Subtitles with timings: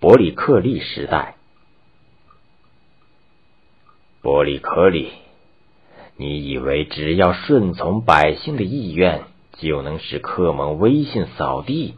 [0.00, 1.34] 伯里克利时代。
[4.22, 5.10] 伯里克利，
[6.16, 9.24] 你以为只要顺从百姓的意愿，
[9.54, 11.96] 就能使克蒙威信扫地？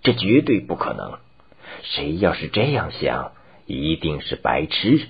[0.00, 1.18] 这绝对不可能。
[1.82, 3.32] 谁要是这样想，
[3.66, 5.08] 一定是白痴。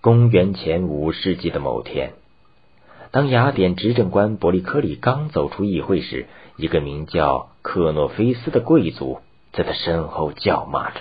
[0.00, 2.14] 公元前五世纪的某天，
[3.12, 6.26] 当雅典执政官伯利克利刚走出议会时，
[6.56, 9.20] 一个名叫克诺菲斯的贵族
[9.56, 11.00] 在他身后叫骂着：“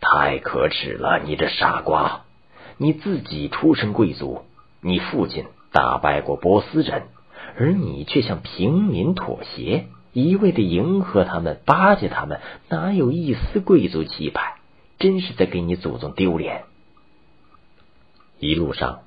[0.00, 2.24] 太可耻了，你这傻瓜！
[2.76, 4.42] 你自己出身贵族，
[4.82, 7.04] 你父亲打败过波斯人，
[7.56, 14.56] 而你却向平民妥协，一味的迎合他们，巴结他们，哪有一丝贵族气派？
[14.98, 16.64] 真是在给你祖宗丢脸！”
[18.38, 19.00] 一路上，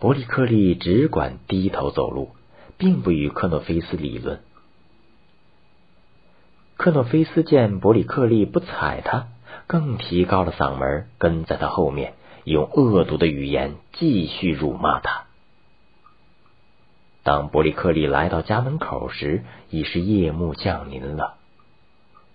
[0.00, 2.30] 伯利克利只管低头走路，
[2.78, 4.40] 并不与克诺菲斯理论。
[6.84, 9.28] 克诺菲斯见伯里克利不睬他，
[9.66, 12.12] 更提高了嗓门，跟在他后面，
[12.44, 15.24] 用恶毒的语言继续辱骂他。
[17.22, 21.36] 当伯里克利来到家门口时，已是夜幕降临了。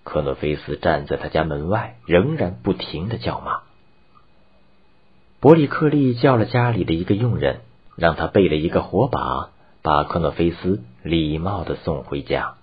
[0.03, 3.59] 克诺菲斯站在他家门外，仍然不停的叫骂。
[5.39, 7.59] 伯里克利叫了家里的一个佣人，
[7.95, 9.51] 让他备了一个火把，
[9.83, 12.55] 把克诺菲斯礼貌的送回家。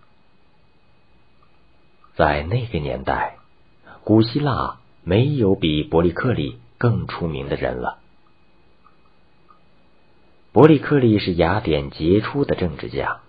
[2.17, 3.37] 在那个年代，
[4.03, 7.99] 古希腊没有比伯利克利更出名的人了。
[10.53, 13.21] 伯利克利是雅典杰出的政治家，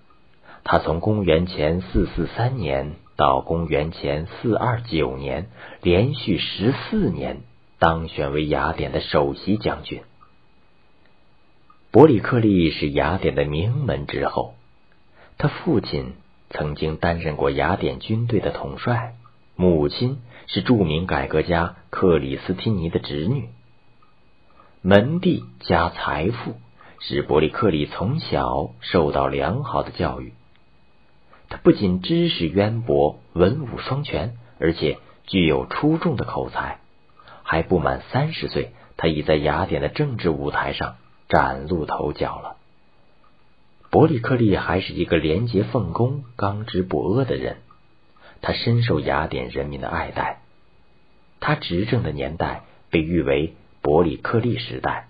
[0.64, 5.50] 他从公元前四四三年到公元前四二九年，
[5.82, 7.42] 连续十四年。
[7.80, 10.02] 当选为雅典的首席将军。
[11.92, 14.56] 伯里克利是雅典的名门之后，
[15.38, 16.16] 他父亲
[16.50, 19.16] 曾经担任过雅典军队的统帅，
[19.56, 23.50] 母亲是著名改革家克里斯汀尼的侄女。
[24.82, 26.56] 门第加财富
[27.00, 30.34] 使伯里克利从小受到良好的教育。
[31.50, 36.80] 他不仅知识渊博、文武双全，而且具有出众的口才。
[37.44, 40.96] 还不满三十岁，他已在雅典的政治舞台上
[41.30, 42.57] 崭露头角了。
[43.98, 47.58] 伯里克利还是一个廉洁奉公、刚直不阿的人，
[48.44, 50.42] 他深受雅典人民的爱戴。
[51.40, 55.08] 他执政的年代被誉为伯里克利时代。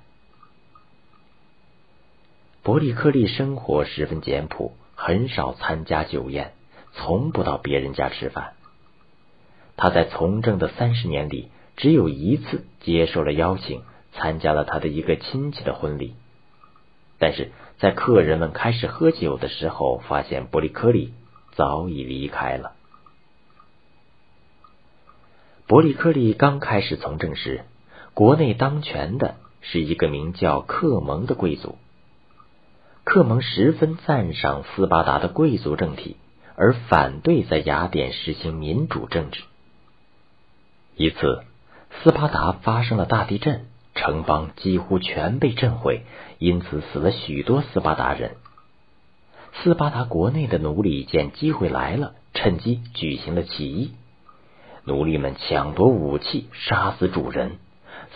[2.64, 6.54] 伯里克利生活十分简朴，很少参加酒宴，
[6.94, 8.54] 从不到别人家吃饭。
[9.76, 11.50] 他在从政的三十年里。
[11.76, 13.82] 只有一次接受了邀请，
[14.14, 16.16] 参加了他的一个亲戚的婚礼。
[17.20, 21.14] 但是在客人们开始喝酒的时候，发现伯利克利
[21.52, 22.74] 早已离开了。
[25.68, 27.66] 伯利克利刚开始从政时，
[28.14, 31.78] 国内当权的是一个名叫克蒙的贵族。
[33.04, 36.18] 克蒙十分赞赏斯巴达的贵族政体，
[36.56, 39.44] 而反对在雅典实行民主政治。
[40.96, 41.44] 一次。
[42.04, 43.66] 斯巴达发生了大地震，
[44.08, 46.04] 城邦几乎全被震毁，
[46.40, 48.38] 因此死了许多斯巴达人。
[49.52, 53.92] 斯巴达国内的奴隶见机会来了，趁机举行了起义。
[54.86, 57.58] 奴隶们抢夺武器，杀死主人。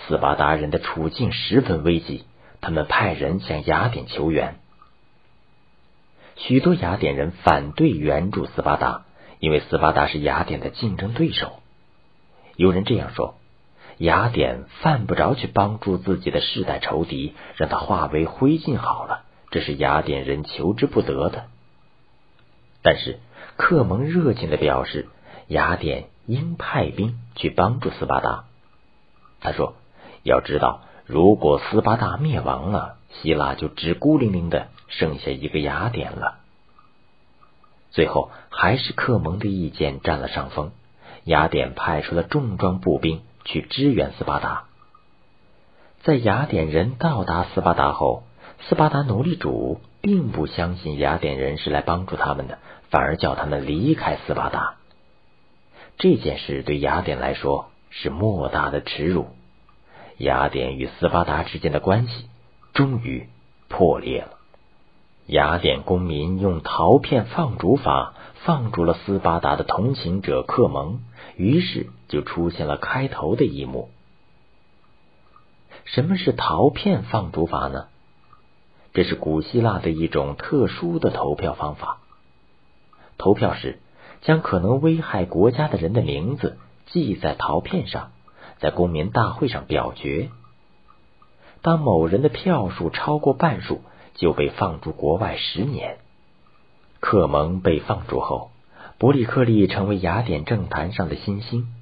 [0.08, 2.24] 斯巴达人的处境十分危急，
[2.62, 4.56] 他们派人向雅典求援。
[6.38, 9.04] 许多雅典人反对援助斯巴达，
[9.40, 11.60] 因为斯巴达是雅典的竞争对手。
[12.56, 13.36] 有人这样说。
[14.02, 19.26] 雅典犯不着去帮助自己的世代仇敌，让他化为灰烬好了。
[19.52, 21.46] 这是雅典人求之不得的。
[22.82, 23.20] 但是
[23.58, 25.08] 克蒙热情的表示，
[25.48, 28.46] 雅典应派兵去帮助斯巴达。
[29.40, 29.76] 他说
[30.26, 36.40] ：“要知道，如果斯巴达灭亡了，希腊就只孤零零的剩下一个雅典了。”
[37.92, 40.72] 最后还是克蒙的意见占了上风，
[41.24, 43.22] 雅典派出了重装步兵。
[43.46, 44.64] 去支援斯巴达。
[46.04, 48.24] 在雅典人到达斯巴达后，
[48.62, 52.58] 斯巴达奴隶主并不相信雅典人是来帮助他们的，
[52.90, 54.76] 反而叫他们离开斯巴达。
[55.98, 59.28] 这件事对雅典来说是莫大的耻辱。
[60.18, 62.30] 雅典与斯巴达之间的关系
[62.74, 63.28] 终于
[63.70, 64.38] 破裂了。
[65.32, 71.00] 雅典公民用陶片放逐法放逐了斯巴达的同行者克蒙。
[71.38, 73.90] 于是就出现了开头的一幕。
[75.86, 77.86] 什么是陶片放逐法呢？
[78.94, 82.00] 这是古希腊的一种特殊的投票方法。
[83.18, 83.80] 投票时，
[84.22, 86.58] 将可能危害国家的人的名字
[86.88, 88.12] 记在陶片上，
[88.60, 90.30] 在公民大会上表决。
[91.62, 93.82] 当某人的票数超过半数，
[94.22, 95.98] 就被放逐国外十年。
[97.00, 98.52] 克蒙被放逐后，
[99.00, 101.74] 伯里克利成为雅典政坛上的新星。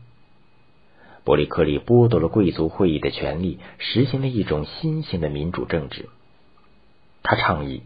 [1.25, 6.07] 伯里克利剥夺了贵族会议的权利，实行了一种新型的民主政治。
[7.23, 7.83] 他倡议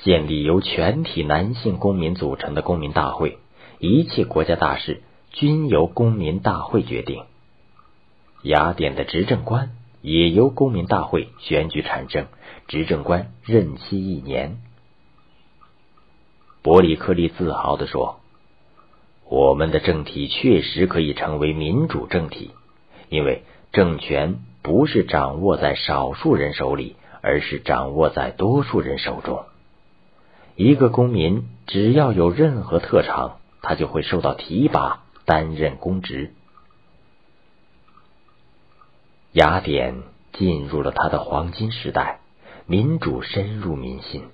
[0.00, 3.38] 建立由全体男性公民组成的公民大会，
[3.78, 7.24] 一切国家大事均由公民大会决定。
[8.42, 9.70] 雅典的执政官
[10.04, 12.26] 也由公民大会选举产生，
[12.68, 14.58] 执政官任期一年。
[16.60, 18.20] 伯里克利自豪地说
[19.30, 22.50] ：“我们的政体确实可以成为民主政体。”
[23.08, 29.44] 因为政权不是掌握在少数人手里，而是掌握在多数人手中。
[30.54, 36.34] 一个公民只要有任何特长，他就会受到提拔，担任公职。
[39.34, 40.02] 雅典
[40.32, 42.20] 进入了它的黄金时代，
[42.66, 44.24] 民主深入民心。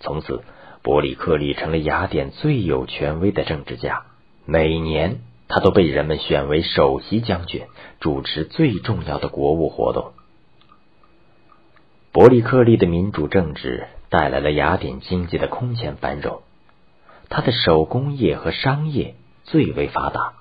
[0.00, 0.42] 从此，
[0.82, 4.06] 伯里克利成了雅典最有权威的政治家。
[4.46, 5.20] 每年。
[5.46, 7.66] 他都被人们选为首席将军，
[8.00, 10.12] 主持最重要的国务活动。
[12.12, 16.40] 伯里克利的民主政治带来了雅典经济的空前繁荣，
[17.28, 20.32] 他的手工业和商业最为发达。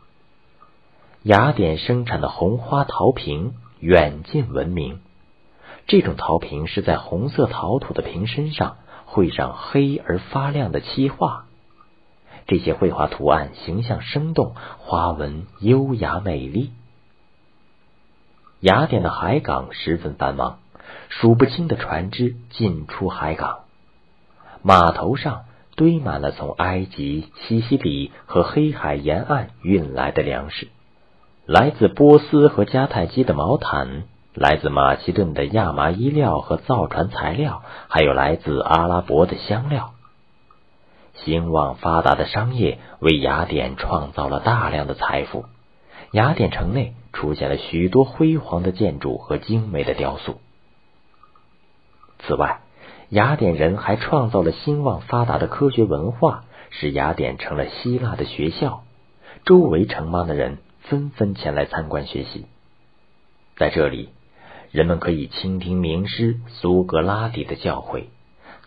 [1.24, 5.02] 雅典生产的红花陶瓶远近闻名，
[5.88, 11.48] 这种陶瓶是在红色陶土的瓶身上绘上黑而发亮的漆画。
[12.48, 16.72] 这些绘画图案形象生动，花纹优雅美丽。
[18.62, 20.60] 雅典的海港十分繁忙，
[21.10, 23.64] 数不清的船只进出海港，
[24.62, 25.44] 码头上
[25.76, 30.70] 堆满了从埃及、西西里和黑海沿岸运来的粮食，
[31.46, 34.04] 来自波斯和迦太基的毛毯，
[34.34, 39.92] 来自马其顿的亚麻衣料和造船材料，还有来自阿拉伯的香料。
[41.16, 45.44] 兴旺发达的商业为雅典创造了大量的财富，
[46.12, 50.38] 雅典城内出现了许多辉煌的建筑和精美的雕塑。
[52.20, 52.62] 此外，
[53.10, 58.84] 雅典人还创造了兴旺发达的科学文化，使雅典成了希腊的学校，
[59.44, 62.46] 周围城邦的人纷纷前来参观学习。
[63.58, 64.10] 在这里，
[64.72, 68.06] 人们可以倾听名师苏格拉底的教诲，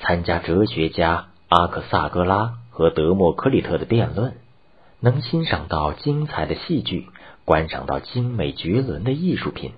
[0.00, 1.28] 参加哲学家。
[1.48, 4.34] 阿克萨格拉和德谟克里特的辩论，
[4.98, 7.06] 能欣赏到精彩的戏剧，
[7.44, 9.72] 观赏到精美绝伦的艺术品。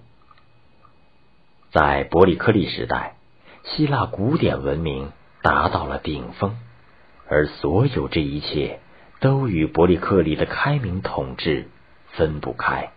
[1.70, 3.16] 在伯里克利时代，
[3.64, 5.12] 希腊古典文明
[5.42, 6.56] 达到了顶峰，
[7.28, 8.80] 而所有这一切
[9.20, 11.68] 都与伯里克利的开明统治
[12.12, 12.90] 分不开。